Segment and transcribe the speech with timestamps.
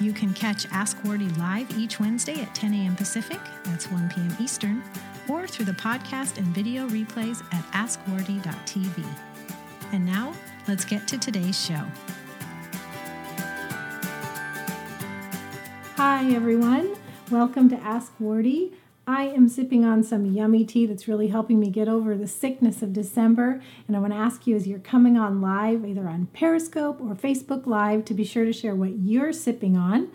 [0.00, 2.96] You can catch Ask Wardee live each Wednesday at 10 a.m.
[2.96, 4.36] Pacific, that's 1 p.m.
[4.40, 4.82] Eastern,
[5.28, 9.04] or through the podcast and video replays at askwardee.tv.
[9.92, 10.34] And now,
[10.66, 11.84] let's get to today's show.
[15.96, 16.96] Hi, everyone.
[17.30, 18.72] Welcome to Ask Wardee.
[19.06, 22.82] I am sipping on some yummy tea that's really helping me get over the sickness
[22.82, 23.60] of December.
[23.88, 27.16] And I want to ask you as you're coming on live, either on Periscope or
[27.16, 30.08] Facebook Live, to be sure to share what you're sipping on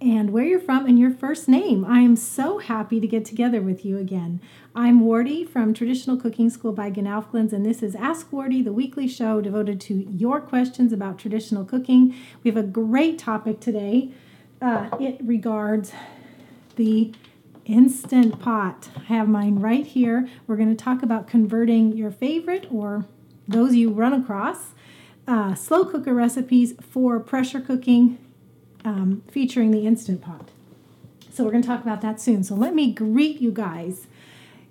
[0.00, 1.84] and where you're from and your first name.
[1.84, 4.40] I am so happy to get together with you again.
[4.72, 9.08] I'm Wardee from Traditional Cooking School by GNOWFGLINS, and this is Ask Wardee, the weekly
[9.08, 12.14] show devoted to your questions about traditional cooking.
[12.44, 14.12] We have a great topic today.
[14.62, 15.92] Uh, it regards
[16.76, 17.12] the
[17.68, 18.88] Instant Pot.
[18.96, 20.26] I have mine right here.
[20.46, 23.04] We're going to talk about converting your favorite or
[23.46, 24.70] those you run across
[25.26, 28.18] uh, slow cooker recipes for pressure cooking
[28.86, 30.50] um, featuring the Instant Pot.
[31.30, 32.42] So we're going to talk about that soon.
[32.42, 34.06] So let me greet you guys.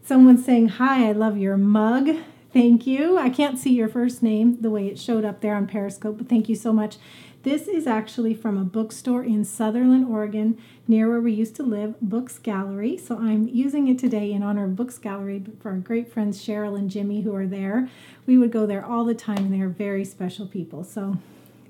[0.03, 2.09] Someone's saying, Hi, I love your mug.
[2.51, 3.19] Thank you.
[3.19, 6.27] I can't see your first name the way it showed up there on Periscope, but
[6.27, 6.97] thank you so much.
[7.43, 10.57] This is actually from a bookstore in Sutherlin, Oregon,
[10.87, 12.97] near where we used to live, Books Gallery.
[12.97, 16.77] So I'm using it today in honor of Books Gallery for our great friends Cheryl
[16.77, 17.89] and Jimmy who are there.
[18.25, 20.83] We would go there all the time, and they are very special people.
[20.83, 21.17] So,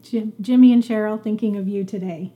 [0.01, 2.31] Jim, Jimmy and Cheryl, thinking of you today.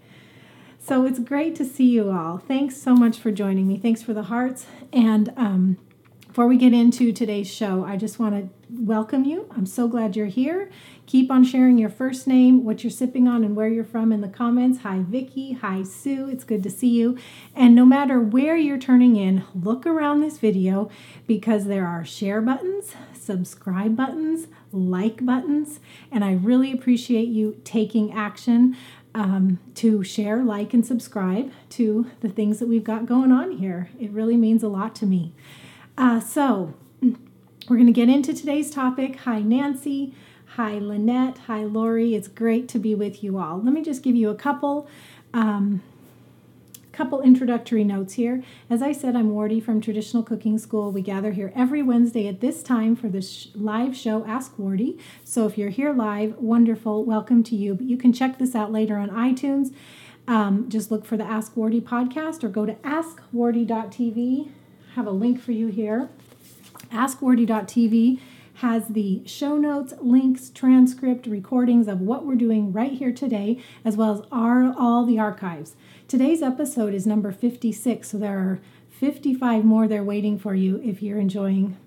[0.83, 2.39] So it's great to see you all.
[2.39, 3.77] Thanks so much for joining me.
[3.77, 4.65] Thanks for the hearts.
[4.91, 5.77] And um,
[6.27, 9.47] before we get into today's show, I just want to welcome you.
[9.51, 10.69] I'm so glad you're here.
[11.05, 14.21] Keep on sharing your first name, what you're sipping on, and where you're from in
[14.21, 14.79] the comments.
[14.83, 15.53] Hi, Vicki.
[15.53, 16.29] Hi, Sue.
[16.29, 17.17] It's good to see you.
[17.55, 20.89] And no matter where you're turning in, look around this video
[21.27, 25.79] because there are share buttons, subscribe buttons, like buttons,
[26.11, 28.77] and I really appreciate you taking action.
[29.13, 33.89] Um, to share, like, and subscribe to the things that we've got going on here.
[33.99, 35.33] It really means a lot to me.
[35.97, 36.75] Uh, so,
[37.69, 39.17] we're going to get into today's topic.
[39.17, 40.13] Hi, Nancy.
[40.55, 41.37] Hi, Lynette.
[41.47, 42.15] Hi, Lori.
[42.15, 43.61] It's great to be with you all.
[43.61, 44.87] Let me just give you a couple.
[45.33, 45.81] Um,
[46.91, 48.43] couple introductory notes here.
[48.69, 50.91] As I said, I'm Wardee from Traditional Cooking School.
[50.91, 54.99] We gather here every Wednesday at this time for this live show, Ask Wardee.
[55.23, 57.75] So if you're here live, wonderful, welcome to you.
[57.75, 59.73] But you can check this out later on iTunes.
[60.27, 64.47] Um, just look for the Ask Wardee podcast or go to askwardee.tv.
[64.47, 66.09] I have a link for you here.
[66.91, 68.19] Askwardee.tv
[68.55, 73.95] has the show notes, links, transcript, recordings of what we're doing right here today, as
[73.95, 75.75] well as our, all the archives.
[76.07, 78.59] Today's episode is number 56, so there are
[78.89, 81.77] 55 more there waiting for you if you're enjoying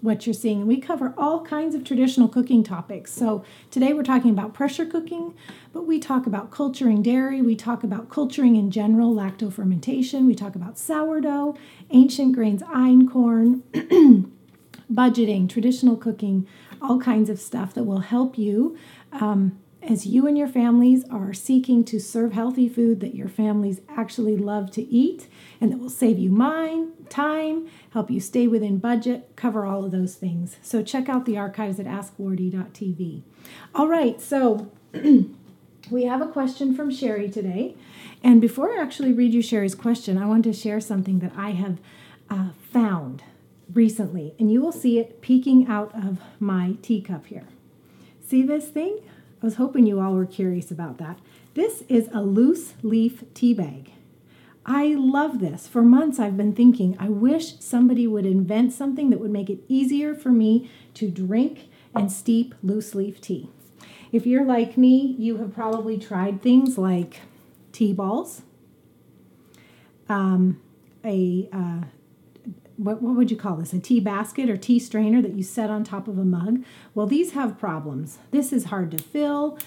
[0.00, 0.60] what you're seeing.
[0.60, 3.12] And We cover all kinds of traditional cooking topics.
[3.12, 5.34] So today we're talking about pressure cooking,
[5.72, 10.34] but we talk about culturing dairy, we talk about culturing in general, lacto fermentation, we
[10.34, 11.56] talk about sourdough,
[11.90, 13.62] ancient grains, einkorn.
[14.92, 16.46] budgeting, traditional cooking,
[16.82, 18.76] all kinds of stuff that will help you
[19.12, 23.80] um, as you and your families are seeking to serve healthy food that your families
[23.88, 25.28] actually love to eat
[25.60, 29.90] and that will save you mind, time, help you stay within budget, cover all of
[29.90, 30.56] those things.
[30.62, 33.22] So check out the archives at askwardee.tv.
[33.74, 34.70] All right, so
[35.90, 37.76] we have a question from Sherry today.
[38.22, 41.50] And before I actually read you Sherry's question, I want to share something that I
[41.50, 41.78] have
[42.28, 43.22] uh, found
[43.72, 47.46] recently, and you will see it peeking out of my teacup here.
[48.26, 49.00] See this thing?
[49.42, 51.18] I was hoping you all were curious about that.
[51.54, 53.92] This is a loose leaf tea bag.
[54.72, 55.66] I love this.
[55.66, 59.64] For months, I've been thinking, I wish somebody would invent something that would make it
[59.66, 63.50] easier for me to drink and steep loose leaf tea.
[64.12, 67.22] If you're like me, you have probably tried things like
[67.72, 68.42] tea balls,
[70.08, 70.60] um,
[71.04, 71.86] a uh,
[72.76, 73.72] what, what would you call this?
[73.72, 76.64] A tea basket or tea strainer that you set on top of a mug.
[76.94, 78.18] Well, these have problems.
[78.30, 79.58] This is hard to fill.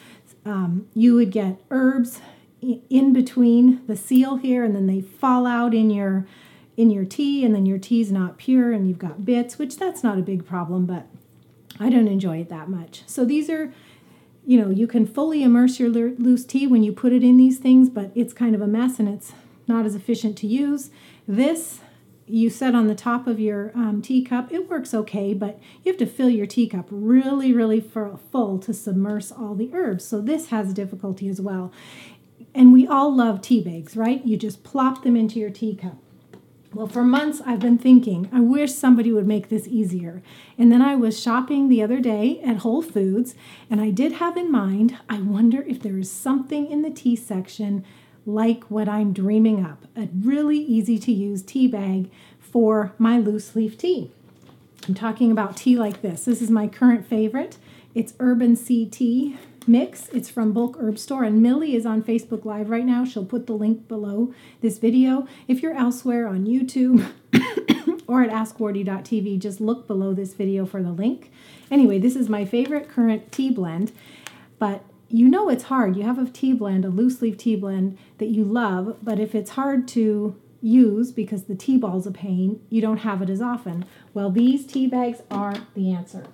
[0.45, 2.21] Um, you would get herbs
[2.89, 6.27] in between the seal here, and then they fall out in your
[6.75, 10.03] in your tea, and then your tea's not pure, and you've got bits, which that's
[10.03, 11.07] not a big problem, but
[11.79, 13.03] I don't enjoy it that much.
[13.05, 13.71] So these are,
[14.45, 17.59] you know, you can fully immerse your loose tea when you put it in these
[17.59, 19.33] things, but it's kind of a mess and it's
[19.67, 20.89] not as efficient to use.
[21.27, 21.81] This
[22.25, 24.51] you set on the top of your um, teacup.
[24.51, 29.31] It works okay, but you have to fill your teacup really, really full to submerge
[29.31, 30.05] all the herbs.
[30.05, 31.71] So this has difficulty as well.
[32.55, 34.25] And we all love tea bags, right?
[34.25, 35.97] You just plop them into your teacup.
[36.73, 40.23] Well, for months I've been thinking, I wish somebody would make this easier.
[40.57, 43.35] And then I was shopping the other day at Whole Foods,
[43.69, 47.15] and I did have in mind, I wonder if there is something in the tea
[47.15, 47.85] section
[48.25, 52.09] like what I'm dreaming up a really easy to use tea bag
[52.39, 54.11] for my loose leaf tea.
[54.87, 56.25] I'm talking about tea like this.
[56.25, 57.57] This is my current favorite.
[57.93, 60.09] It's Urban Sea Tea Mix.
[60.09, 63.05] It's from Bulk Herb Store, and Millie is on Facebook Live right now.
[63.05, 65.27] She'll put the link below this video.
[65.47, 67.05] If you're elsewhere on YouTube
[68.07, 71.31] or at askwardee.tv, just look below this video for the link.
[71.71, 73.91] Anyway, this is my favorite current tea blend,
[74.59, 75.95] but you know it's hard.
[75.95, 79.33] You have a tea blend, a loose leaf tea blend that you love, but if
[79.35, 83.41] it's hard to use because the tea ball's a pain, you don't have it as
[83.41, 83.85] often.
[84.13, 86.27] Well, these tea bags are the answer.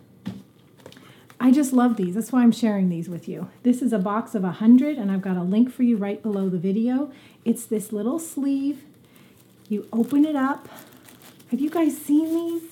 [1.41, 2.15] I just love these.
[2.15, 3.49] That's why I'm sharing these with you.
[3.63, 6.49] This is a box of 100 and I've got a link for you right below
[6.49, 7.11] the video.
[7.45, 8.83] It's this little sleeve.
[9.69, 10.67] You open it up.
[11.51, 12.63] Have you guys seen these?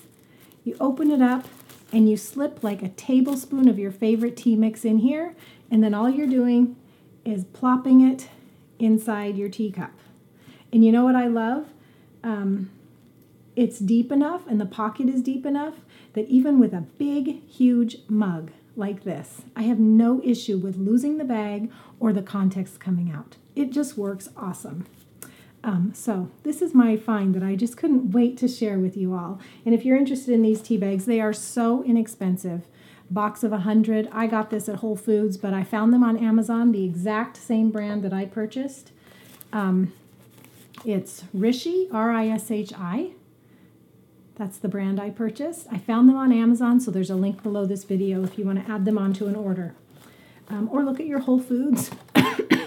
[0.64, 1.46] You open it up
[1.92, 5.34] and you slip like a tablespoon of your favorite tea mix in here
[5.70, 6.76] and then all you're doing
[7.24, 8.28] is plopping it
[8.78, 9.92] inside your teacup.
[10.70, 11.68] And you know what I love?
[12.22, 12.70] Um,
[13.56, 15.76] it's deep enough and the pocket is deep enough
[16.12, 19.42] that even with a big, huge mug, like this.
[19.56, 21.70] I have no issue with losing the bag
[22.00, 23.36] or the context coming out.
[23.56, 24.86] It just works awesome.
[25.64, 29.14] Um, so this is my find that I just couldn't wait to share with you
[29.14, 29.40] all.
[29.66, 32.62] And if you're interested in these tea bags, they are so inexpensive.
[33.10, 34.08] Box of 100.
[34.12, 37.70] I got this at Whole Foods, but I found them on Amazon, the exact same
[37.70, 38.92] brand that I purchased.
[39.52, 39.92] Um,
[40.84, 43.12] it's Rishi, R I S H I.
[44.38, 45.66] That's the brand I purchased.
[45.70, 48.64] I found them on Amazon, so there's a link below this video if you want
[48.64, 49.74] to add them onto an order.
[50.48, 51.90] Um, or look at your Whole Foods,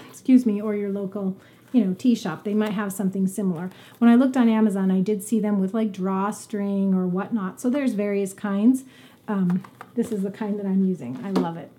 [0.10, 1.38] excuse me, or your local,
[1.72, 2.44] you know, tea shop.
[2.44, 3.70] They might have something similar.
[4.00, 7.62] When I looked on Amazon, I did see them with like drawstring or whatnot.
[7.62, 8.84] So there's various kinds.
[9.30, 9.64] Um,
[9.96, 11.24] this is the kind that I'm using.
[11.24, 11.72] I love it.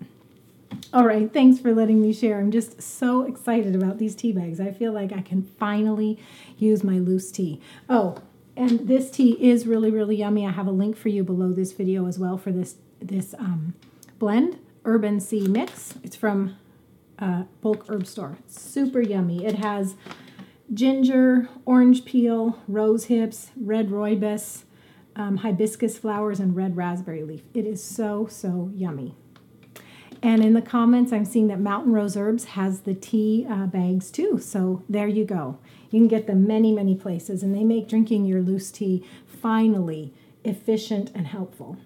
[0.91, 2.39] All right, thanks for letting me share.
[2.39, 4.59] I'm just so excited about these tea bags.
[4.59, 6.19] I feel like I can finally
[6.57, 7.61] use my loose tea.
[7.87, 8.17] Oh,
[8.55, 10.45] and this tea is really, really yummy.
[10.45, 13.73] I have a link for you below this video as well for this, this um,
[14.19, 15.95] blend, Urban Sea Mix.
[16.03, 16.57] It's from
[17.17, 18.37] uh, Bulk Herb Store.
[18.47, 19.45] Super yummy.
[19.45, 19.95] It has
[20.73, 24.63] ginger, orange peel, rose hips, red rooibos,
[25.15, 27.41] um, hibiscus flowers, and red raspberry leaf.
[27.53, 29.15] It is so, so yummy.
[30.21, 34.09] And in the comments, I'm seeing that Mountain Rose Herbs has the tea uh, bags
[34.09, 34.39] too.
[34.39, 35.59] So there you go.
[35.93, 40.11] You can get them many, many places, and they make drinking your loose tea finally
[40.43, 41.77] efficient and helpful.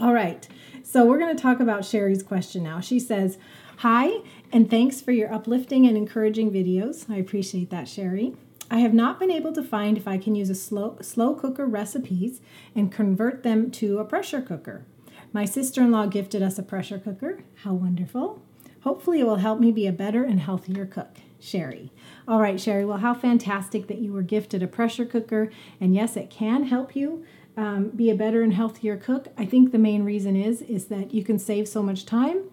[0.00, 0.48] All right,
[0.82, 2.80] so we're going to talk about Sherry's question now.
[2.80, 3.36] She says,
[3.78, 4.20] Hi,
[4.50, 7.04] and thanks for your uplifting and encouraging videos.
[7.10, 8.34] I appreciate that, Sherry.
[8.70, 11.66] I have not been able to find if I can use a slow, slow cooker
[11.66, 12.40] recipes
[12.74, 14.86] and convert them to a pressure cooker.
[15.34, 17.44] My sister in law gifted us a pressure cooker.
[17.56, 18.40] How wonderful.
[18.84, 21.18] Hopefully, it will help me be a better and healthier cook.
[21.44, 21.92] Sherry.
[22.26, 22.84] All right, Sherry.
[22.86, 25.50] Well, how fantastic that you were gifted a pressure cooker.
[25.80, 27.24] And yes, it can help you
[27.56, 29.28] um, be a better and healthier cook.
[29.36, 32.44] I think the main reason is is that you can save so much time.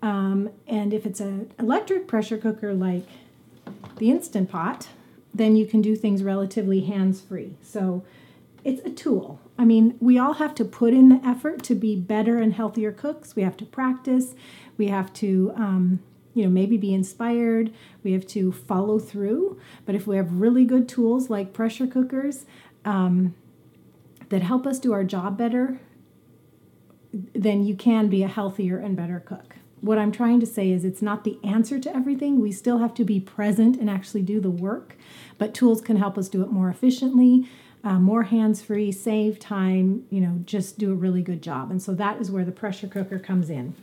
[0.00, 3.06] Um, and if it's an electric pressure cooker like
[3.98, 4.88] the Instant Pot,
[5.34, 7.54] then you can do things relatively hands free.
[7.62, 8.04] So
[8.64, 9.40] it's a tool.
[9.58, 12.92] I mean, we all have to put in the effort to be better and healthier
[12.92, 13.36] cooks.
[13.36, 14.34] We have to practice.
[14.76, 16.00] We have to, um,
[16.38, 17.72] you know, maybe be inspired.
[18.02, 19.60] We have to follow through.
[19.84, 22.46] But if we have really good tools like pressure cookers
[22.84, 23.34] um,
[24.28, 25.80] that help us do our job better,
[27.12, 29.56] then you can be a healthier and better cook.
[29.80, 32.40] What I'm trying to say is it's not the answer to everything.
[32.40, 34.96] We still have to be present and actually do the work,
[35.38, 37.48] but tools can help us do it more efficiently
[37.84, 41.70] uh, more hands free, save time, you know, just do a really good job.
[41.70, 43.74] And so that is where the pressure cooker comes in.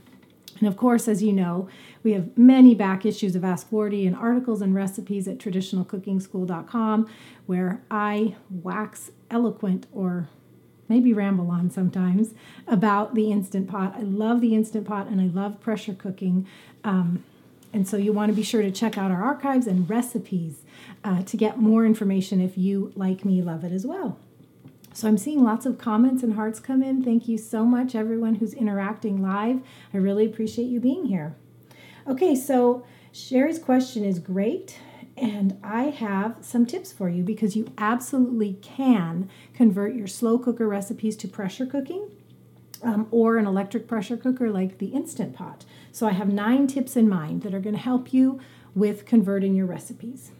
[0.60, 1.68] And of course, as you know,
[2.04, 7.10] we have many back issues of Ask Wardee and articles and recipes at traditionalcookingschool.com
[7.46, 10.30] where I wax eloquent or
[10.88, 12.34] maybe ramble on sometimes
[12.68, 13.96] about the Instant Pot.
[13.98, 16.48] I love the Instant Pot and I love pressure cooking.
[16.84, 17.24] Um,
[17.74, 20.62] and so you want to be sure to check out our archives and recipes
[21.04, 24.18] uh, to get more information if you, like me, love it as well.
[24.96, 27.04] So I'm seeing lots of comments and hearts come in.
[27.04, 29.60] Thank you so much, everyone who's interacting live.
[29.94, 31.36] I really appreciate you being here.
[32.08, 34.80] Okay, so Sherry's question is great.
[35.18, 40.68] And I have some tips for you because you absolutely can convert your slow cooker
[40.68, 42.10] recipes to pressure cooking
[42.82, 45.66] um, or an electric pressure cooker like the Instant Pot.
[45.92, 48.40] So I have nine tips in mind that are going to help you
[48.74, 50.32] with converting your recipes.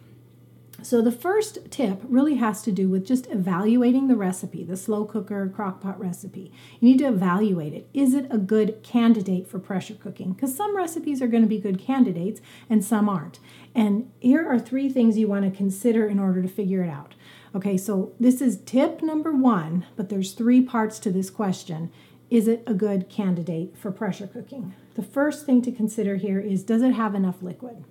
[0.82, 5.04] So the first tip really has to do with just evaluating the recipe, the slow
[5.04, 6.52] cooker crockpot recipe.
[6.80, 7.88] You need to evaluate it.
[7.92, 10.32] Is it a good candidate for pressure cooking?
[10.32, 12.40] Because some recipes are going to be good candidates
[12.70, 13.40] and some aren't.
[13.74, 17.14] And here are three things you want to consider in order to figure it out.
[17.54, 21.90] Okay, so this is tip number one, but there's three parts to this question.
[22.28, 24.74] Is it a good candidate for pressure cooking?
[24.94, 27.84] The first thing to consider here is does it have enough liquid?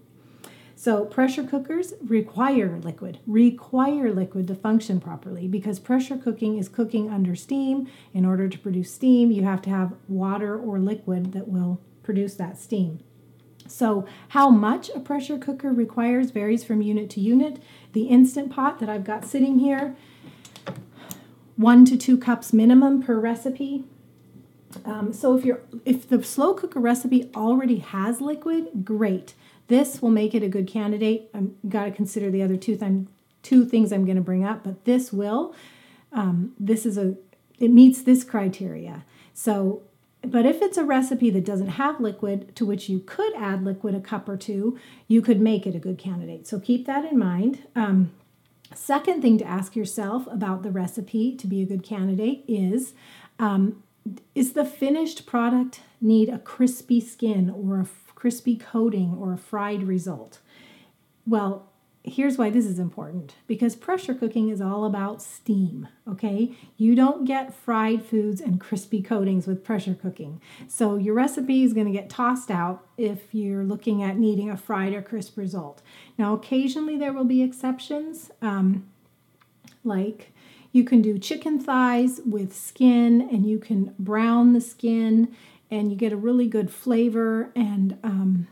[0.78, 7.10] So, pressure cookers require liquid, require liquid to function properly because pressure cooking is cooking
[7.10, 7.88] under steam.
[8.14, 12.36] In order to produce steam, you have to have water or liquid that will produce
[12.36, 13.00] that steam.
[13.68, 17.62] So, how much a pressure cooker requires varies from unit to unit.
[17.94, 19.96] The instant pot that I've got sitting here,
[21.56, 23.86] one to two cups minimum per recipe.
[24.84, 29.34] Um, so if you're if the slow cooker recipe already has liquid, great.
[29.68, 31.30] This will make it a good candidate.
[31.34, 33.08] I've got to consider the other two, th-
[33.42, 35.56] two things I'm going to bring up, but this will.
[36.12, 37.16] Um, this is a
[37.58, 39.06] it meets this criteria.
[39.34, 39.84] So
[40.22, 43.96] but if it's a recipe that doesn't have liquid, to which you could add liquid
[43.96, 46.48] a cup or two, you could make it a good candidate.
[46.48, 47.64] So keep that in mind.
[47.76, 48.12] Um,
[48.74, 52.94] second thing to ask yourself about the recipe to be a good candidate is
[53.40, 53.84] um,
[54.34, 57.86] is the finished product need a crispy skin or a
[58.26, 60.40] crispy coating or a fried result?
[61.28, 61.70] Well,
[62.02, 66.52] here's why this is important because pressure cooking is all about steam, okay?
[66.76, 70.42] You don't get fried foods and crispy coatings with pressure cooking.
[70.68, 74.58] So your recipe is going to get tossed out if you're looking at needing a
[74.58, 75.84] fried or crisp result.
[76.18, 78.90] Now, occasionally there will be exceptions, um,
[79.84, 80.32] like
[80.72, 85.32] you can do chicken thighs with skin and you can brown the skin
[85.70, 88.48] and you get a really good flavor and um,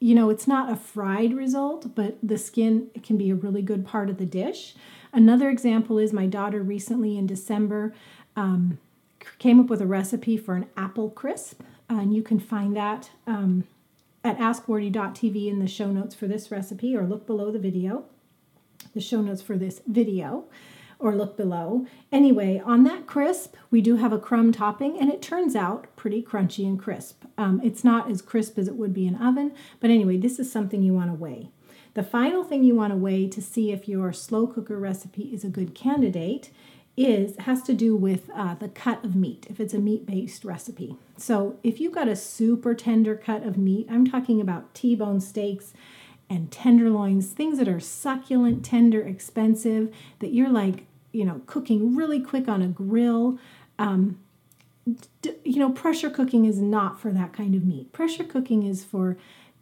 [0.00, 3.84] you know, it's not a fried result, but the skin can be a really good
[3.84, 4.74] part of the dish.
[5.12, 7.94] Another example is my daughter recently in December
[8.36, 8.78] um,
[9.38, 13.64] came up with a recipe for an apple crisp, and you can find that um,
[14.22, 18.04] at askwardee.tv in the show notes for this recipe, or look below the video,
[18.94, 20.44] the show notes for this video
[20.98, 21.86] or look below.
[22.10, 26.22] Anyway, on that crisp, we do have a crumb topping and it turns out pretty
[26.22, 27.24] crunchy and crisp.
[27.36, 30.50] Um, it's not as crisp as it would be in oven, but anyway, this is
[30.50, 31.50] something you want to weigh.
[31.94, 35.44] The final thing you want to weigh to see if your slow cooker recipe is
[35.44, 36.50] a good candidate
[36.96, 40.96] is has to do with uh, the cut of meat if it's a meat-based recipe.
[41.16, 45.72] So if you've got a super tender cut of meat, I'm talking about T-bone steaks
[46.30, 52.20] and tenderloins, things that are succulent, tender, expensive, that you're like, you know, cooking really
[52.20, 53.38] quick on a grill.
[53.78, 54.18] Um,
[55.22, 57.92] d- you know, pressure cooking is not for that kind of meat.
[57.92, 59.16] Pressure cooking is for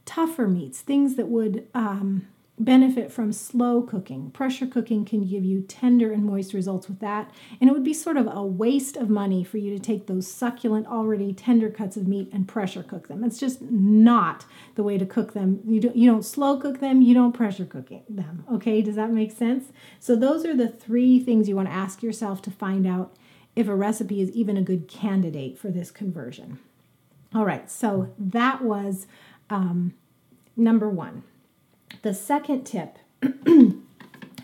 [0.04, 2.26] tougher meats, things that would um,
[2.58, 4.30] benefit from slow cooking.
[4.30, 7.30] Pressure cooking can give you tender and moist results with that.
[7.60, 10.30] And it would be sort of a waste of money for you to take those
[10.30, 13.25] succulent, already tender cuts of meat and pressure cook them.
[13.25, 15.60] It's just not the way to cook them.
[15.66, 18.44] You don't, you don't slow cook them, you don't pressure cook them.
[18.50, 19.66] Okay, does that make sense?
[20.00, 23.14] So, those are the three things you want to ask yourself to find out
[23.54, 26.58] if a recipe is even a good candidate for this conversion.
[27.34, 29.06] All right, so that was
[29.50, 29.94] um,
[30.56, 31.22] number one.
[32.02, 33.75] The second tip is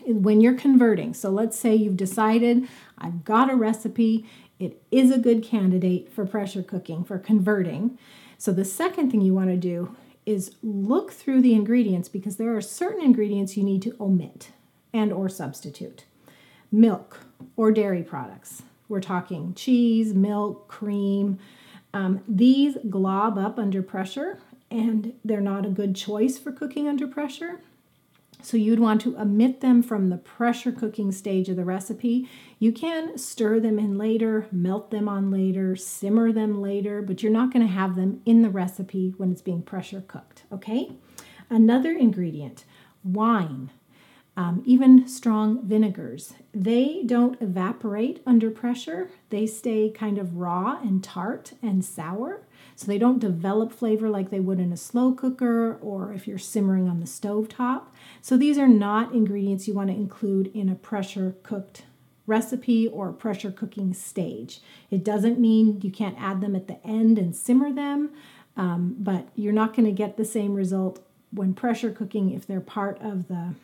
[0.05, 4.25] when you're converting, so let's say you've decided I've got a recipe,
[4.59, 7.97] it is a good candidate for pressure cooking, for converting.
[8.37, 9.95] So the second thing you want to do
[10.25, 14.51] is look through the ingredients because there are certain ingredients you need to omit
[14.93, 16.05] and or substitute.
[16.71, 17.19] Milk
[17.55, 18.63] or dairy products.
[18.87, 21.39] We're talking cheese, milk, cream.
[21.93, 24.39] Um, these glob up under pressure
[24.73, 27.61] and they're not a good choice for cooking under pressure.
[28.41, 32.27] So you'd want to omit them from the pressure cooking stage of the recipe.
[32.59, 37.31] You can stir them in later, melt them on later, simmer them later, but you're
[37.31, 40.91] not going to have them in the recipe when it's being pressure cooked, okay?
[41.49, 42.65] Another ingredient,
[43.03, 43.69] wine.
[44.35, 46.33] Um, even strong vinegars.
[46.55, 49.11] They don't evaporate under pressure.
[49.29, 52.41] They stay kind of raw and tart and sour.
[52.75, 56.37] So they don't develop flavor like they would in a slow cooker or if you're
[56.37, 57.93] simmering on the stove top.
[58.21, 61.83] So these are not ingredients you want to include in a pressure cooked
[62.25, 64.61] recipe or pressure cooking stage.
[64.89, 68.11] It doesn't mean you can't add them at the end and simmer them,
[68.55, 72.61] um, but you're not going to get the same result when pressure cooking if they're
[72.61, 73.55] part of the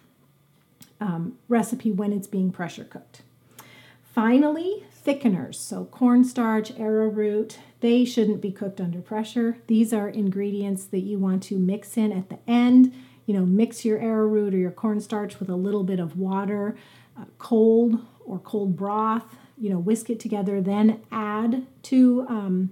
[1.00, 3.22] um, recipe when it's being pressure cooked.
[4.14, 5.56] Finally, thickeners.
[5.56, 9.58] So, cornstarch, arrowroot, they shouldn't be cooked under pressure.
[9.68, 12.94] These are ingredients that you want to mix in at the end.
[13.26, 16.78] You know, mix your arrowroot or your cornstarch with a little bit of water,
[17.18, 19.36] uh, cold or cold broth.
[19.58, 22.72] You know, whisk it together, then add to um,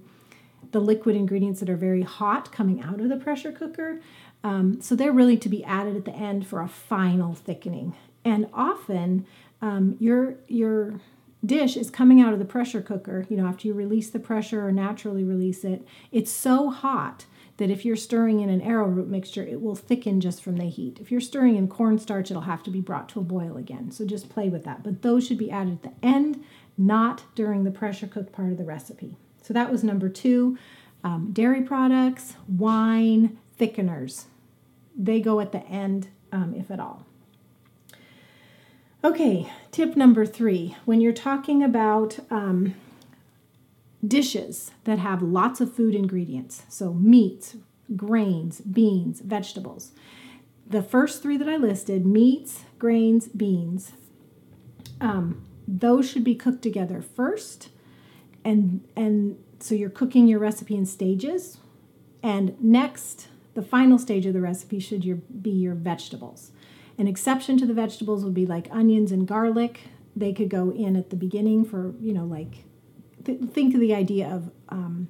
[0.70, 4.00] the liquid ingredients that are very hot coming out of the pressure cooker.
[4.42, 7.94] Um, so they're really to be added at the end for a final thickening.
[8.24, 9.26] And often
[9.60, 11.00] um, your your
[11.44, 14.66] dish is coming out of the pressure cooker, you know, after you release the pressure
[14.66, 17.26] or naturally release it, it's so hot
[17.58, 20.98] that if you're stirring in an arrowroot mixture, it will thicken just from the heat.
[21.00, 23.90] If you're stirring in cornstarch, it'll have to be brought to a boil again.
[23.90, 24.82] So just play with that.
[24.84, 26.44] But those should be added at the end,
[26.76, 29.16] not during the pressure cooked part of the recipe.
[29.42, 30.56] So that was number two.
[31.02, 34.26] Um, dairy products, wine, thickeners.
[34.96, 37.07] They go at the end, um, if at all.
[39.04, 42.74] Okay, tip number three when you're talking about um,
[44.06, 47.56] dishes that have lots of food ingredients, so meats,
[47.96, 49.92] grains, beans, vegetables.
[50.66, 53.92] The first three that I listed meats, grains, beans
[55.00, 57.68] um, those should be cooked together first.
[58.44, 61.58] And, and so you're cooking your recipe in stages.
[62.22, 66.50] And next, the final stage of the recipe should your, be your vegetables.
[66.98, 69.82] An exception to the vegetables would be like onions and garlic.
[70.16, 72.64] They could go in at the beginning for, you know, like,
[73.24, 75.08] th- think of the idea of um,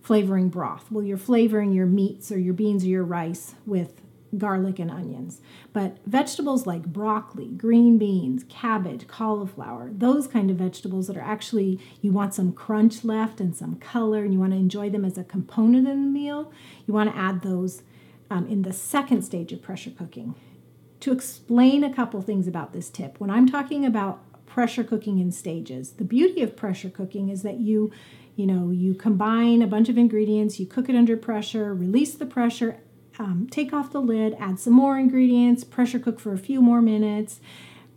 [0.00, 0.90] flavoring broth.
[0.90, 4.00] Well, you're flavoring your meats or your beans or your rice with
[4.38, 5.42] garlic and onions.
[5.74, 11.78] But vegetables like broccoli, green beans, cabbage, cauliflower, those kind of vegetables that are actually,
[12.00, 15.18] you want some crunch left and some color, and you want to enjoy them as
[15.18, 16.50] a component in the meal,
[16.86, 17.82] you want to add those
[18.30, 20.34] um, in the second stage of pressure cooking
[21.06, 23.20] to explain a couple things about this tip.
[23.20, 27.60] When I'm talking about pressure cooking in stages, the beauty of pressure cooking is that
[27.60, 27.92] you
[28.34, 32.26] you know, you combine a bunch of ingredients, you cook it under pressure, release the
[32.26, 32.78] pressure,
[33.18, 36.82] um, take off the lid, add some more ingredients, pressure cook for a few more
[36.82, 37.40] minutes,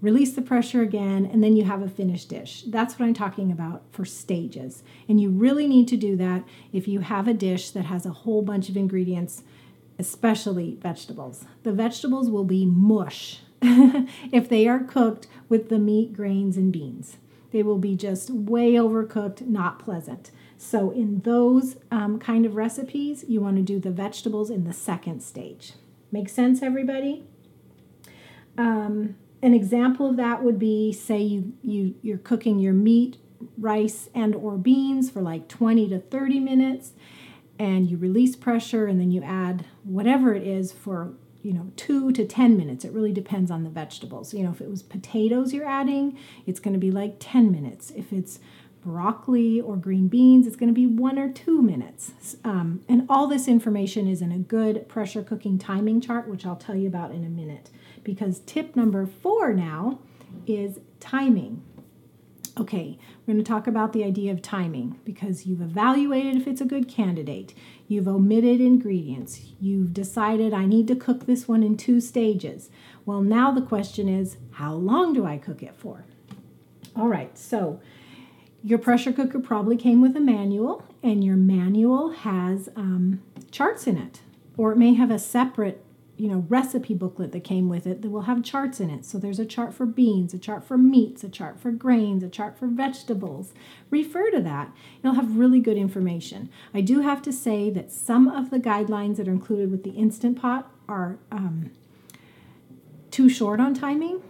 [0.02, 2.64] release the pressure again, and then you have a finished dish.
[2.68, 4.82] That's what I'm talking about for stages.
[5.10, 8.12] And you really need to do that if you have a dish that has a
[8.12, 9.44] whole bunch of ingredients
[10.00, 11.46] especially vegetables.
[11.64, 17.18] The vegetables will be mush if they are cooked with the meat, grains, and beans.
[17.52, 20.32] They will be just way overcooked, not pleasant.
[20.58, 24.74] So, in those um, kind of recipes, you want to do the vegetables in the
[24.74, 25.74] second stage.
[26.12, 27.24] Make sense, everybody?
[28.58, 33.18] Um, an example of that would be say you, you you're cooking your meat
[33.58, 36.92] rice and or beans for like 20 to 30 minutes
[37.58, 42.12] and you release pressure and then you add whatever it is for you know 2
[42.12, 42.86] to 10 minutes.
[42.86, 44.34] It really depends on the vegetables.
[44.34, 47.92] You know if it was potatoes you're adding it's going to be like 10 minutes.
[47.92, 48.40] If it's
[48.82, 52.36] broccoli or green beans it's going to be one or two minutes.
[52.44, 56.56] Um, and all this information is in a good pressure cooking timing chart which i'll
[56.56, 57.70] tell you about in a minute.
[58.04, 60.00] Because tip number four now
[60.46, 61.64] is timing
[62.60, 66.60] Okay, we're going to talk about the idea of timing because you've evaluated if it's
[66.60, 67.54] a good candidate.
[67.88, 69.40] You've omitted ingredients.
[69.62, 72.70] You've decided I need to cook this one in two stages.
[73.06, 76.04] Well, now the question is how long do I cook it for?
[76.98, 77.80] All right, so
[78.62, 83.98] your pressure cooker probably came with a manual, and your manual has um, charts in
[83.98, 84.20] it,
[84.58, 85.86] or it may have a separate
[86.20, 89.06] you know recipe booklet that came with it that will have charts in it.
[89.06, 92.30] So there's a chart for beans a chart for meats a chart for grains a
[92.30, 93.54] chart for vegetables.
[93.90, 94.74] Refer to that.
[95.02, 96.50] You'll have really good information.
[96.74, 99.92] I do have to say that some of the guidelines that are included with the
[99.92, 101.72] instant pot are um,
[103.12, 104.22] too short on timing.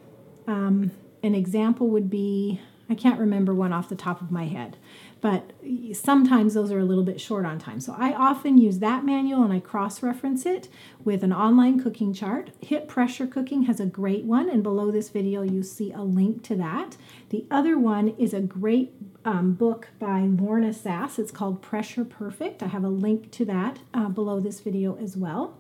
[0.48, 0.92] Um,
[1.24, 4.78] an example would be i can't remember one off the top of my head
[5.22, 5.52] but
[5.94, 7.80] sometimes those are a little bit short on time.
[7.80, 10.70] So I often use that manual and I cross reference it
[11.04, 12.52] with an online cooking chart.
[12.62, 16.44] Hip Pressure Cooking has a great one, and below this video, you see a link
[16.44, 16.98] to that.
[17.30, 18.94] The other one is a great
[19.26, 21.20] um, book by Lorna Sass.
[21.20, 22.64] It's called Pressure Perfect.
[22.64, 25.58] I have a link to that uh, below this video as well.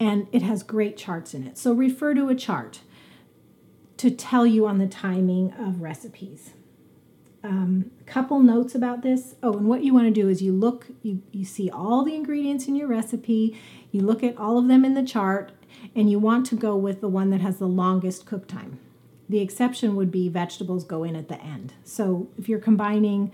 [0.00, 1.58] And it has great charts in it.
[1.58, 2.80] So refer to a chart
[3.96, 6.52] to tell you on the timing of recipes
[7.44, 9.36] um, couple notes about this.
[9.42, 12.14] Oh, and what you want to do is you look, you, you see all the
[12.14, 13.58] ingredients in your recipe,
[13.90, 15.52] you look at all of them in the chart,
[15.94, 18.80] and you want to go with the one that has the longest cook time.
[19.28, 21.74] The exception would be vegetables go in at the end.
[21.84, 23.30] So if you're combining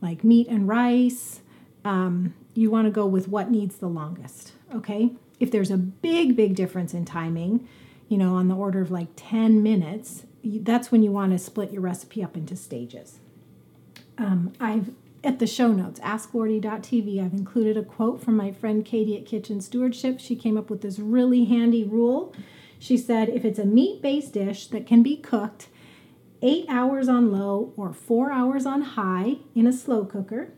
[0.00, 1.40] like meat and rice,
[1.84, 5.10] um, you want to go with what needs the longest, okay?
[5.40, 7.66] if there's a big, big difference in timing,
[8.08, 11.72] you know, on the order of like 10 minutes, that's when you want to split
[11.72, 13.18] your recipe up into stages.
[14.18, 14.90] Um, I've
[15.24, 19.62] at the show notes, askwardee.tv, I've included a quote from my friend Katie at Kitchen
[19.62, 20.20] Stewardship.
[20.20, 22.34] She came up with this really handy rule.
[22.78, 25.68] She said if it's a meat based dish that can be cooked
[26.42, 30.52] eight hours on low or four hours on high in a slow cooker,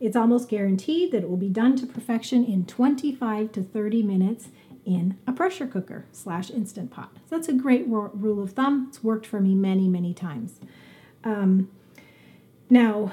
[0.00, 4.48] it's almost guaranteed that it will be done to perfection in 25 to 30 minutes
[4.84, 7.10] in a pressure cooker slash instant pot.
[7.28, 8.86] So that's a great rule of thumb.
[8.88, 10.60] It's worked for me many, many times.
[11.24, 11.70] Um,
[12.70, 13.12] now,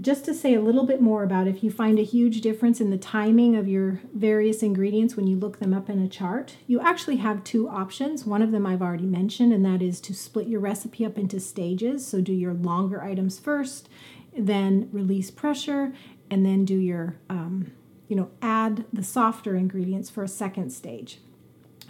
[0.00, 2.90] just to say a little bit more about if you find a huge difference in
[2.90, 6.80] the timing of your various ingredients when you look them up in a chart, you
[6.80, 8.26] actually have two options.
[8.26, 11.38] One of them I've already mentioned, and that is to split your recipe up into
[11.38, 12.06] stages.
[12.06, 13.88] So do your longer items first,
[14.36, 15.92] then release pressure,
[16.30, 17.70] and then do your, um,
[18.08, 21.18] you know, add the softer ingredients for a second stage.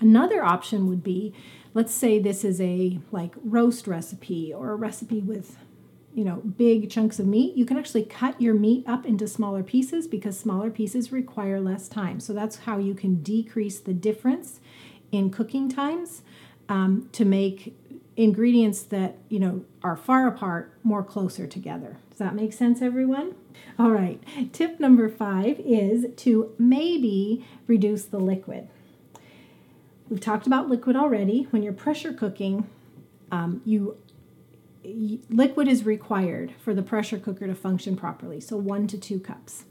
[0.01, 1.33] Another option would be,
[1.73, 5.57] let's say this is a like roast recipe or a recipe with
[6.15, 9.63] you know big chunks of meat you can actually cut your meat up into smaller
[9.63, 12.21] pieces because smaller pieces require less time.
[12.21, 14.61] So that's how you can decrease the difference
[15.11, 16.23] in cooking times
[16.69, 17.77] um, to make
[18.17, 21.97] ingredients that you know are far apart more closer together.
[22.11, 23.35] Does that make sense everyone?
[23.79, 24.23] All right.
[24.53, 28.69] Tip number five is to maybe reduce the liquid.
[30.09, 31.47] We've talked about liquid already.
[31.51, 32.69] When you're pressure cooking
[33.33, 33.97] um, you
[34.85, 39.65] liquid is required for the pressure cooker to function properly, so one to two cups.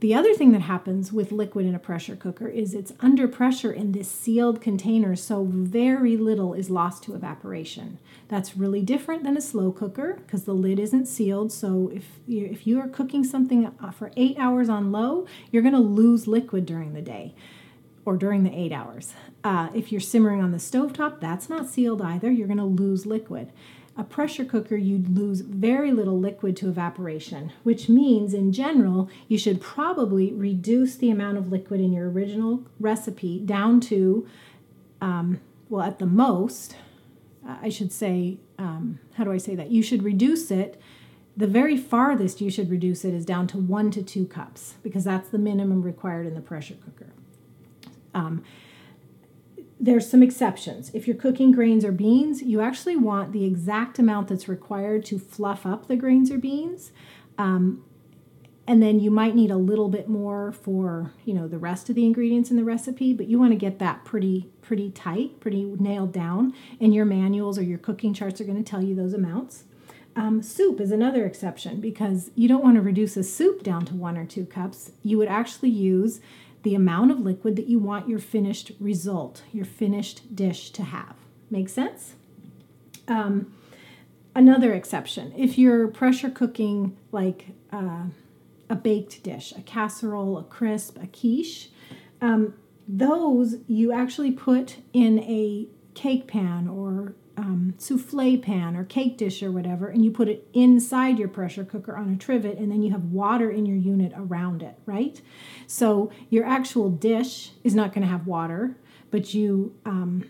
[0.00, 3.72] The other thing that happens with liquid in a pressure cooker is it's under pressure
[3.72, 7.98] in this sealed container, so very little is lost to evaporation.
[8.28, 11.50] That's really different than a slow cooker because the lid isn't sealed.
[11.50, 15.62] So if you if you are cooking something uh, for eight hours on low, you're
[15.62, 17.34] going to lose liquid during the day
[18.08, 19.12] or during the eight hours.
[19.44, 22.30] Uh, if you're simmering on the stovetop, that's not sealed either.
[22.30, 23.52] You're going to lose liquid.
[23.98, 29.36] A pressure cooker, you'd lose very little liquid to evaporation, which means in general, you
[29.36, 34.26] should probably reduce the amount of liquid in your original recipe down to,
[35.02, 36.76] um, well, at the most,
[37.46, 39.70] I should say, um, how do I say that?
[39.70, 40.80] You should reduce it.
[41.36, 45.04] The very farthest you should reduce it is down to one to two cups because
[45.04, 47.12] that's the minimum required in the pressure cooker.
[48.18, 48.42] Um,
[49.80, 50.90] there's some exceptions.
[50.92, 55.18] If you're cooking grains or beans, you actually want the exact amount that's required to
[55.18, 56.90] fluff up the grains or beans.
[57.38, 57.84] Um,
[58.66, 61.94] and then you might need a little bit more for you know the rest of
[61.96, 65.64] the ingredients in the recipe but you want to get that pretty pretty tight pretty
[65.78, 69.14] nailed down and your manuals or your cooking charts are going to tell you those
[69.14, 69.64] amounts
[70.16, 73.94] um, soup is another exception because you don't want to reduce a soup down to
[73.94, 76.20] one or two cups you would actually use
[76.62, 81.16] the amount of liquid that you want your finished result, your finished dish to have.
[81.50, 82.14] Make sense?
[83.06, 83.54] Um,
[84.34, 88.04] another exception if you're pressure cooking like uh,
[88.68, 91.70] a baked dish, a casserole, a crisp, a quiche,
[92.20, 92.54] um,
[92.86, 99.42] those you actually put in a cake pan or um, souffle pan or cake dish
[99.42, 102.82] or whatever, and you put it inside your pressure cooker on a trivet, and then
[102.82, 105.22] you have water in your unit around it, right?
[105.66, 108.76] So your actual dish is not going to have water,
[109.10, 110.28] but you um,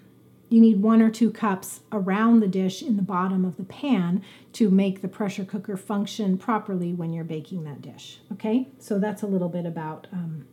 [0.50, 4.22] you need one or two cups around the dish in the bottom of the pan
[4.54, 8.20] to make the pressure cooker function properly when you're baking that dish.
[8.32, 10.46] Okay, so that's a little bit about um,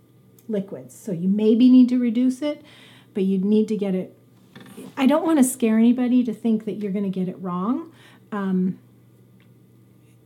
[0.49, 0.97] liquids.
[0.97, 2.61] So you maybe need to reduce it,
[3.13, 4.17] but you need to get it
[4.97, 7.91] I don't want to scare anybody to think that you're going to get it wrong.
[8.31, 8.79] Um,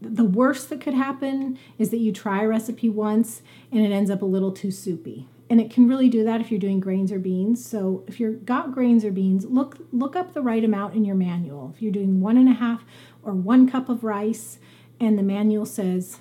[0.02, 4.10] the worst that could happen is that you try a recipe once and it ends
[4.10, 5.28] up a little too soupy.
[5.50, 7.66] And it can really do that if you're doing grains or beans.
[7.66, 11.16] So if you've got grains or beans, look look up the right amount in your
[11.16, 11.74] manual.
[11.76, 12.86] If you're doing one and a half
[13.24, 14.60] or one cup of rice
[15.00, 16.20] and the manual says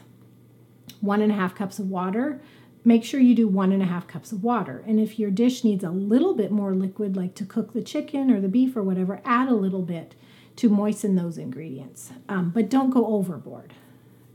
[1.00, 2.40] one and a half cups of water,
[2.84, 4.82] make sure you do one and a half cups of water.
[4.86, 8.30] And if your dish needs a little bit more liquid, like to cook the chicken
[8.30, 10.14] or the beef or whatever, add a little bit
[10.56, 12.10] to moisten those ingredients.
[12.28, 13.74] Um, but don't go overboard.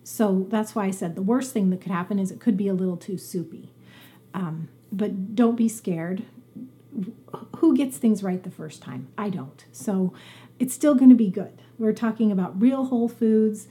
[0.04, 2.68] So that's why I said the worst thing that could happen is it could be
[2.68, 3.70] a little too soupy.
[4.34, 6.24] Um, but don't be scared.
[7.58, 9.08] Who gets things right the first time?
[9.18, 9.66] I don't.
[9.72, 10.14] So
[10.60, 11.62] it's still going to be good.
[11.80, 13.68] We're talking about real whole foods.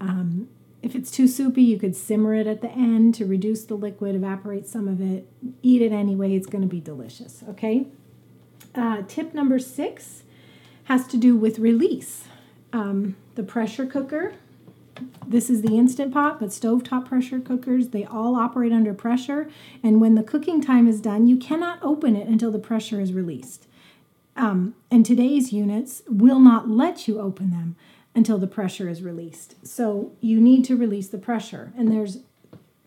[0.00, 0.48] Um,
[0.82, 4.14] if it's too soupy, you could simmer it at the end to reduce the liquid,
[4.14, 5.28] evaporate some of it,
[5.62, 6.34] eat it anyway.
[6.34, 7.86] It's going to be delicious, okay?
[8.74, 10.22] Uh, tip number six
[10.84, 12.24] has to do with release.
[12.72, 14.34] Um, the pressure cooker
[15.26, 19.48] this is the instant pot, but stovetop pressure cookers, they all operate under pressure.
[19.82, 23.12] And when the cooking time is done, you cannot open it until the pressure is
[23.12, 23.66] released.
[24.36, 27.76] Um, and today's units will not let you open them
[28.14, 29.54] until the pressure is released.
[29.66, 31.72] So you need to release the pressure.
[31.76, 32.18] And there's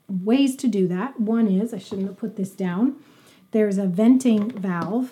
[0.07, 1.19] ways to do that.
[1.19, 2.97] One is, I shouldn't have put this down,
[3.51, 5.11] there's a venting valve.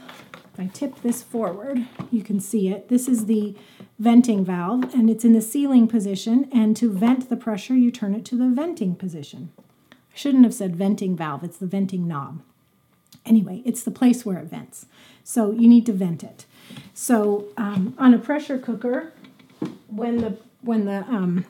[0.54, 2.90] If I tip this forward, you can see it.
[2.90, 3.56] This is the
[4.00, 6.50] venting valve, and it's in the sealing position.
[6.52, 9.52] And to vent the pressure, you turn it to the venting position.
[9.92, 12.42] I shouldn't have said venting valve, it's the venting knob.
[13.26, 14.88] Anyway, it's the place where it vents.
[15.24, 16.46] So you need to vent it.
[16.94, 19.14] So um, on a pressure cooker,
[19.92, 21.46] when the when the um,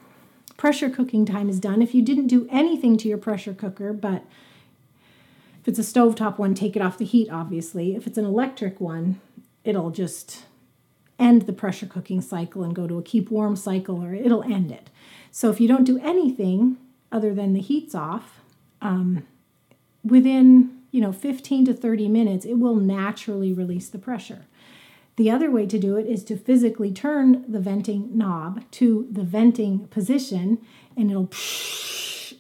[0.58, 4.24] pressure cooking time is done, if you didn't do anything to your pressure cooker, but
[5.62, 7.96] if it's a stovetop one, take it off the heat, obviously.
[7.96, 9.22] If it's an electric one,
[9.64, 10.46] it'll just
[11.20, 14.72] end the pressure cooking cycle and go to a keep warm cycle or it'll end
[14.72, 14.90] it.
[15.30, 16.78] So if you don't do anything
[17.12, 18.42] other than the heat's off,
[18.82, 19.28] um,
[20.04, 24.46] within you know 15 to 30 minutes, it will naturally release the pressure.
[25.18, 29.24] The other way to do it is to physically turn the venting knob to the
[29.24, 30.60] venting position
[30.96, 31.30] and it'll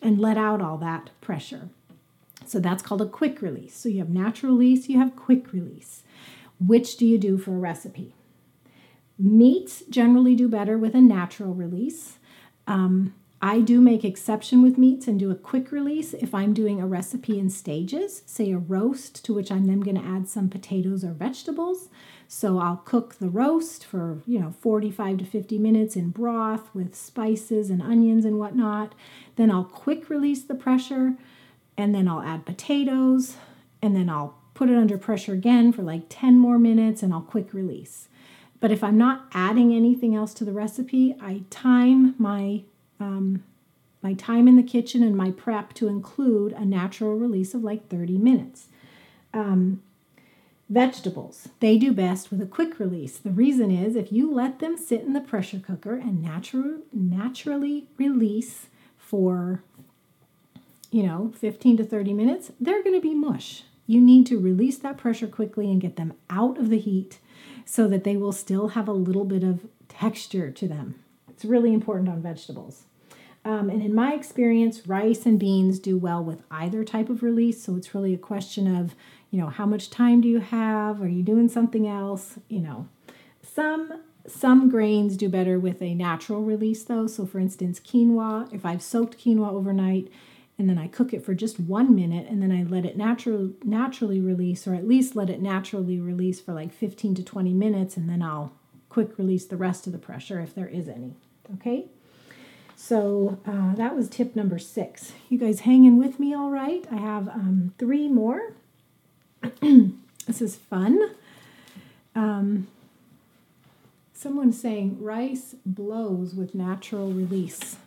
[0.01, 1.69] and let out all that pressure.
[2.45, 3.75] So that's called a quick release.
[3.75, 6.03] So you have natural release, you have quick release.
[6.59, 8.15] Which do you do for a recipe?
[9.17, 12.17] Meats generally do better with a natural release.
[12.67, 16.79] Um, I do make exception with meats and do a quick release if I'm doing
[16.79, 20.47] a recipe in stages, say a roast to which I'm then going to add some
[20.47, 21.89] potatoes or vegetables.
[22.27, 26.95] So I'll cook the roast for, you know, 45 to 50 minutes in broth with
[26.95, 28.93] spices and onions and whatnot.
[29.37, 31.15] Then I'll quick release the pressure
[31.77, 33.37] and then I'll add potatoes,
[33.81, 37.21] and then I'll put it under pressure again for like 10 more minutes, and I'll
[37.21, 38.07] quick release.
[38.59, 42.63] But if I'm not adding anything else to the recipe, I time my
[43.01, 43.43] um,
[44.01, 47.89] my time in the kitchen and my prep to include a natural release of like
[47.89, 48.67] 30 minutes.
[49.33, 49.81] Um,
[50.69, 53.17] vegetables, they do best with a quick release.
[53.17, 57.87] The reason is if you let them sit in the pressure cooker and natural, naturally
[57.97, 59.63] release for
[60.91, 63.63] you know, 15 to 30 minutes, they're going to be mush.
[63.87, 67.19] You need to release that pressure quickly and get them out of the heat
[67.65, 70.95] so that they will still have a little bit of texture to them.
[71.29, 72.83] It's really important on vegetables.
[73.43, 77.63] Um, and in my experience, rice and beans do well with either type of release.
[77.63, 78.95] So it's really a question of,
[79.31, 81.01] you know, how much time do you have?
[81.01, 82.37] Are you doing something else?
[82.49, 82.87] You know,
[83.41, 87.07] some some grains do better with a natural release though.
[87.07, 90.09] So for instance, quinoa, if I've soaked quinoa overnight,
[90.59, 93.51] and then I cook it for just one minute and then I let it natural,
[93.63, 97.97] naturally release, or at least let it naturally release for like 15 to 20 minutes,
[97.97, 98.53] and then I'll
[98.87, 101.15] quick release the rest of the pressure if there is any.
[101.55, 101.87] Okay?
[102.83, 105.13] So uh, that was tip number six.
[105.29, 106.83] You guys hanging with me all right?
[106.91, 108.53] I have um, three more.
[109.61, 110.99] this is fun.
[112.15, 112.67] Um,
[114.15, 117.77] someone's saying rice blows with natural release.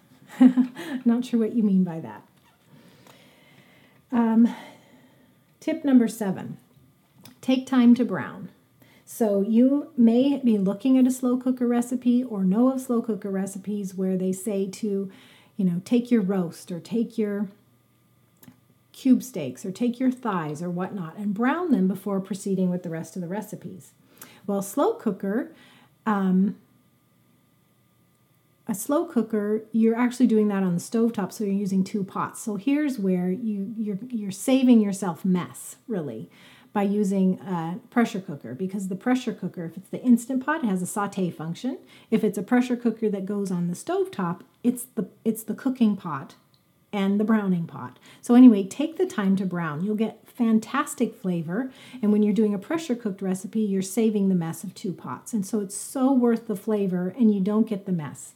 [1.04, 2.22] Not sure what you mean by that.
[4.12, 4.54] Um,
[5.58, 6.56] tip number seven
[7.40, 8.48] take time to brown.
[9.14, 13.30] So you may be looking at a slow cooker recipe or know of slow cooker
[13.30, 15.08] recipes where they say to,
[15.56, 17.46] you know, take your roast or take your
[18.90, 22.90] cube steaks or take your thighs or whatnot and brown them before proceeding with the
[22.90, 23.92] rest of the recipes.
[24.48, 25.52] Well, slow cooker
[26.06, 26.56] um,
[28.66, 32.02] a slow cooker, you're actually doing that on the stove top, so you're using two
[32.02, 32.40] pots.
[32.40, 36.30] So here's where you you're you're saving yourself mess really
[36.74, 40.66] by using a pressure cooker because the pressure cooker, if it's the instant pot, it
[40.66, 41.78] has a saute function.
[42.10, 45.54] If it's a pressure cooker that goes on the stove top, it's the it's the
[45.54, 46.34] cooking pot
[46.92, 47.98] and the browning pot.
[48.20, 49.84] So anyway, take the time to brown.
[49.84, 51.70] You'll get fantastic flavor.
[52.02, 55.32] And when you're doing a pressure cooked recipe, you're saving the mess of two pots.
[55.32, 58.34] And so it's so worth the flavor and you don't get the mess.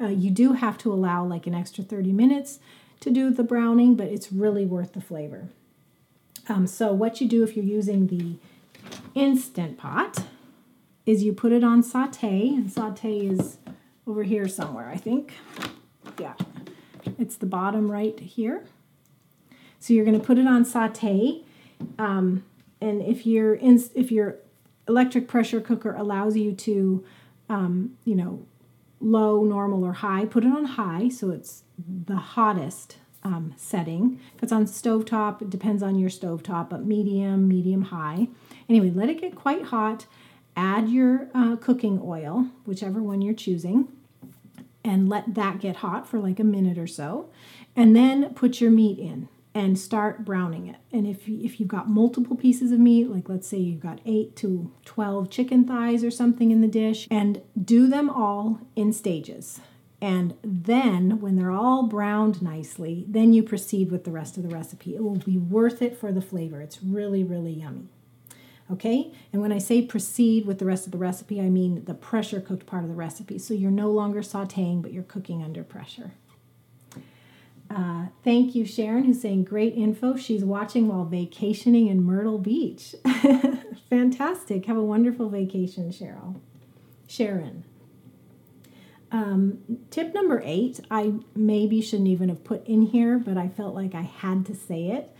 [0.00, 2.60] Uh, you do have to allow like an extra 30 minutes
[3.00, 5.48] to do the browning, but it's really worth the flavor.
[6.48, 8.36] Um, so what you do if you're using the
[9.14, 10.24] Instant Pot
[11.06, 13.58] is you put it on saute, and saute is
[14.06, 15.34] over here somewhere, I think.
[16.18, 16.34] Yeah,
[17.18, 18.64] it's the bottom right here.
[19.78, 21.42] So you're going to put it on saute,
[21.98, 22.44] um,
[22.80, 24.36] and if your if your
[24.88, 27.04] electric pressure cooker allows you to,
[27.48, 28.44] um, you know,
[29.00, 30.24] low, normal, or high.
[30.26, 34.18] Put it on high so it's the hottest um, setting.
[34.36, 38.28] If it's on stovetop, it depends on your stovetop, but medium, medium, high.
[38.68, 40.06] Anyway, let it get quite hot.
[40.56, 43.88] Add your uh, cooking oil, whichever one you're choosing.
[44.84, 47.28] and let that get hot for like a minute or so.
[47.76, 50.76] And then put your meat in and start browning it.
[50.92, 54.36] And if, if you've got multiple pieces of meat, like let's say you've got 8
[54.36, 59.60] to 12 chicken thighs or something in the dish, and do them all in stages.
[60.02, 64.54] And then, when they're all browned nicely, then you proceed with the rest of the
[64.54, 64.94] recipe.
[64.94, 66.62] It will be worth it for the flavor.
[66.62, 67.88] It's really, really yummy.
[68.72, 71.94] Okay, and when I say proceed with the rest of the recipe, I mean the
[71.94, 73.38] pressure cooked part of the recipe.
[73.38, 76.12] So you're no longer sauteing, but you're cooking under pressure.
[77.68, 80.16] Uh, thank you, Sharon, who's saying great info.
[80.16, 82.94] She's watching while vacationing in Myrtle Beach.
[83.90, 84.66] Fantastic.
[84.66, 86.40] Have a wonderful vacation, Cheryl.
[87.06, 87.64] Sharon.
[89.12, 89.58] Um,
[89.90, 93.94] tip number eight, I maybe shouldn't even have put in here, but I felt like
[93.94, 95.14] I had to say it.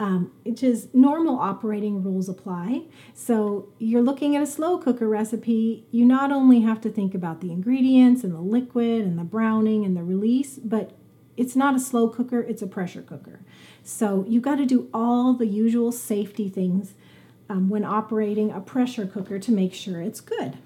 [0.00, 2.82] Um, which is normal operating rules apply.
[3.14, 7.40] So you're looking at a slow cooker recipe, you not only have to think about
[7.40, 10.96] the ingredients and the liquid and the browning and the release, but
[11.36, 13.40] it's not a slow cooker, it's a pressure cooker.
[13.84, 16.94] So you got to do all the usual safety things
[17.48, 20.58] um, when operating a pressure cooker to make sure it's good.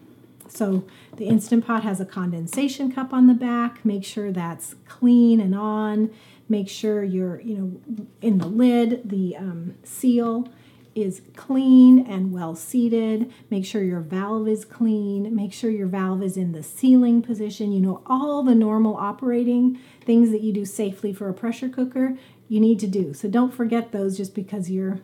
[0.49, 0.85] So
[1.17, 3.85] the Instant Pot has a condensation cup on the back.
[3.85, 6.11] Make sure that's clean and on.
[6.49, 10.49] Make sure you're, you know, in the lid, the um, seal
[10.95, 13.33] is clean and well seated.
[13.51, 15.35] Make sure your valve is clean.
[15.35, 17.73] Make sure your valve is in the sealing position.
[17.73, 22.17] You know, all the normal operating things that you do safely for a pressure cooker,
[22.49, 23.13] you need to do.
[23.13, 25.01] So don't forget those just because you're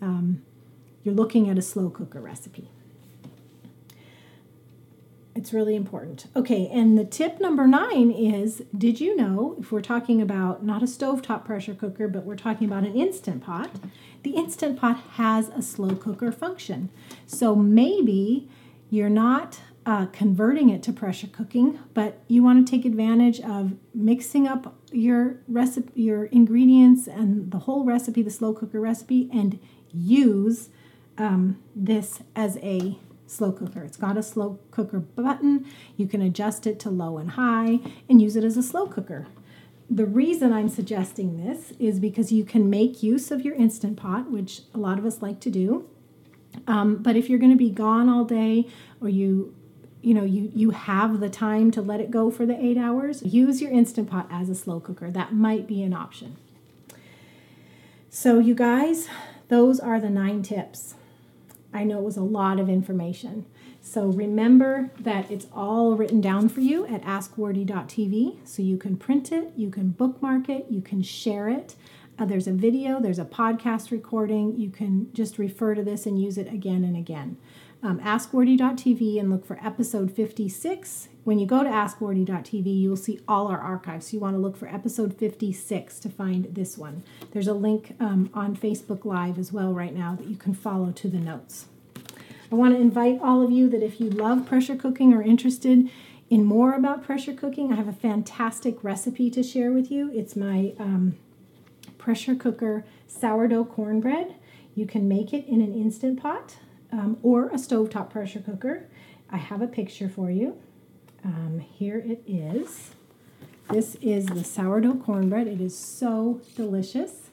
[0.00, 0.42] um,
[1.04, 2.70] you're looking at a slow cooker recipe.
[5.34, 6.26] It's really important.
[6.34, 10.82] Okay, and the tip number nine is Did you know, if we're talking about not
[10.82, 13.70] a stovetop pressure cooker, but we're talking about an instant pot,
[14.22, 16.90] the instant pot has a slow cooker function.
[17.26, 18.48] So maybe
[18.90, 23.72] you're not uh, converting it to pressure cooking, but you want to take advantage of
[23.94, 29.58] mixing up your recipe, your ingredients, and the whole recipe, the slow cooker recipe, and
[29.92, 30.68] use
[31.16, 32.98] um, this as a
[33.30, 33.82] slow cooker.
[33.82, 35.66] It's got a slow cooker button.
[35.96, 39.26] You can adjust it to low and high and use it as a slow cooker.
[39.88, 44.30] The reason I'm suggesting this is because you can make use of your Instant Pot,
[44.30, 45.88] which a lot of us like to do.
[46.66, 48.68] Um, but if you're going to be gone all day
[49.00, 49.54] or you
[50.02, 53.22] you know you you have the time to let it go for the eight hours
[53.22, 56.36] use your instant pot as a slow cooker that might be an option
[58.08, 59.08] so you guys
[59.48, 60.94] those are the nine tips
[61.72, 63.46] I know it was a lot of information.
[63.80, 68.38] So remember that it's all written down for you at askwardee.tv.
[68.44, 71.76] So you can print it, you can bookmark it, you can share it.
[72.18, 74.58] Uh, there's a video, there's a podcast recording.
[74.58, 77.38] You can just refer to this and use it again and again.
[77.82, 81.08] Um, askwardee.tv and look for episode 56.
[81.24, 84.12] When you go to askwardee.tv, you will see all our archives.
[84.12, 87.02] You want to look for episode 56 to find this one.
[87.30, 90.92] There's a link um, on Facebook Live as well right now that you can follow
[90.92, 91.66] to the notes.
[92.52, 95.88] I want to invite all of you that if you love pressure cooking or interested
[96.28, 100.10] in more about pressure cooking, I have a fantastic recipe to share with you.
[100.12, 101.16] It's my um,
[101.96, 104.34] pressure cooker sourdough cornbread.
[104.74, 106.56] You can make it in an instant pot
[106.92, 108.86] um, or a stovetop pressure cooker.
[109.30, 110.58] I have a picture for you.
[111.24, 112.90] Um, here it is.
[113.70, 115.46] This is the sourdough cornbread.
[115.46, 117.30] It is so delicious.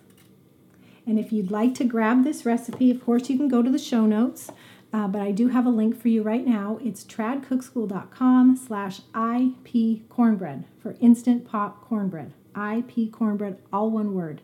[1.05, 3.79] And if you'd like to grab this recipe, of course, you can go to the
[3.79, 4.51] show notes.
[4.93, 6.79] Uh, but I do have a link for you right now.
[6.83, 12.33] It's tradcookschool.com slash IP for Instant Pot cornbread.
[12.55, 14.41] IP cornbread, all one word.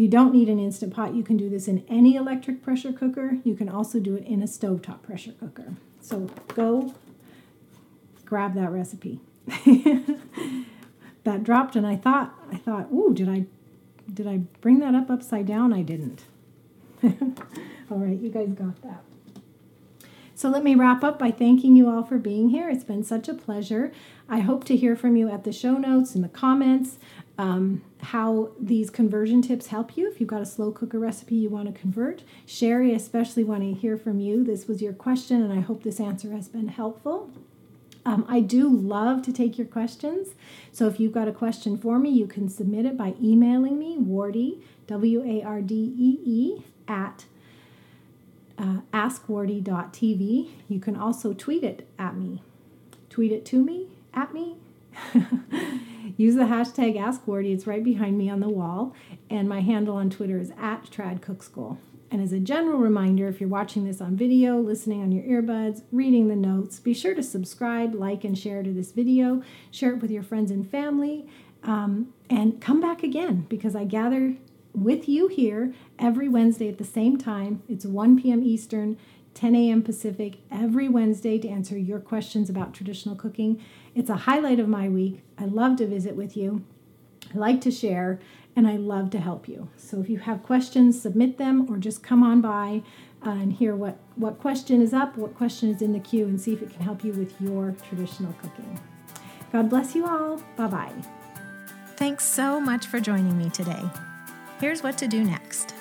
[0.00, 1.14] You don't need an Instant Pot.
[1.14, 3.36] You can do this in any electric pressure cooker.
[3.44, 5.74] You can also do it in a stovetop pressure cooker.
[6.00, 6.94] So go
[8.24, 9.20] grab that recipe.
[11.24, 13.44] that dropped and I thought, I thought, ooh, did I
[14.10, 15.74] did I bring that up upside down?
[15.74, 16.24] I didn't.
[17.04, 19.02] all right, you guys got that.
[20.34, 22.70] So let me wrap up by thanking you all for being here.
[22.70, 23.92] It's been such a pleasure.
[24.30, 26.96] I hope to hear from you at the show notes and the comments
[27.36, 30.10] um, how these conversion tips help you.
[30.10, 33.72] If you've got a slow cooker recipe you want to convert, Sherry, especially want to
[33.72, 34.44] hear from you.
[34.44, 37.30] This was your question, and I hope this answer has been helpful.
[38.04, 40.34] Um, I do love to take your questions.
[40.72, 43.96] So if you've got a question for me, you can submit it by emailing me,
[43.98, 47.26] Wardee, W A R D E E, at
[48.58, 50.50] uh, askwardee.tv.
[50.68, 52.42] You can also tweet it at me.
[53.08, 54.56] Tweet it to me, at me.
[56.16, 57.54] Use the hashtag AskWardee.
[57.54, 58.94] It's right behind me on the wall.
[59.28, 61.78] And my handle on Twitter is at TradCookSchool.
[62.10, 65.82] And as a general reminder, if you're watching this on video, listening on your earbuds,
[65.92, 69.42] reading the notes, be sure to subscribe, like, and share to this video.
[69.70, 71.26] Share it with your friends and family.
[71.62, 74.36] Um, and come back again because I gather
[74.74, 77.62] with you here every Wednesday at the same time.
[77.68, 78.42] It's 1 p.m.
[78.42, 78.96] Eastern,
[79.34, 79.82] 10 a.m.
[79.82, 83.62] Pacific, every Wednesday to answer your questions about traditional cooking.
[83.94, 85.22] It's a highlight of my week.
[85.38, 86.64] I love to visit with you.
[87.34, 88.20] I like to share
[88.56, 89.68] and I love to help you.
[89.76, 92.82] So if you have questions, submit them or just come on by
[93.24, 96.40] uh, and hear what, what question is up, what question is in the queue, and
[96.40, 98.80] see if it can help you with your traditional cooking.
[99.52, 100.42] God bless you all.
[100.56, 100.92] Bye bye.
[101.96, 103.82] Thanks so much for joining me today.
[104.58, 105.74] Here's what to do next.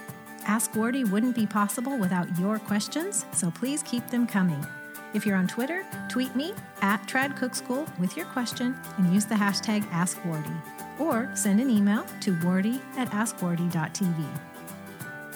[0.46, 4.66] Ask Wardee wouldn't be possible without your questions, so please keep them coming.
[5.14, 9.26] If you're on Twitter, tweet me at Trad Cook School with your question and use
[9.26, 10.62] the hashtag AskWardee
[11.00, 14.26] or send an email to wardee at askwardee.tv.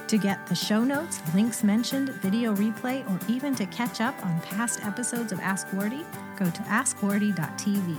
[0.07, 4.39] To get the show notes, links mentioned, video replay, or even to catch up on
[4.41, 6.05] past episodes of Ask Wardee,
[6.37, 7.97] go to askwardee.tv.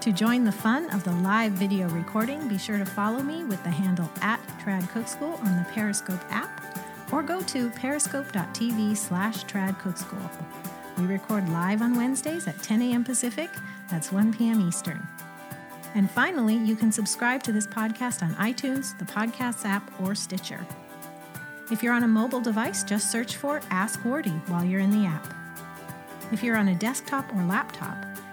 [0.00, 3.62] To join the fun of the live video recording, be sure to follow me with
[3.64, 6.64] the handle at Trad Cook School on the Periscope app
[7.12, 10.30] or go to periscope.tv slash Trad Cook School.
[10.96, 13.04] We record live on Wednesdays at 10 a.m.
[13.04, 13.50] Pacific,
[13.90, 14.66] that's 1 p.m.
[14.66, 15.06] Eastern.
[15.94, 20.66] And finally, you can subscribe to this podcast on iTunes, the Podcasts app, or Stitcher.
[21.70, 25.06] If you're on a mobile device, just search for Ask Wardee while you're in the
[25.06, 25.34] app.
[26.32, 28.09] If you're on a desktop or laptop,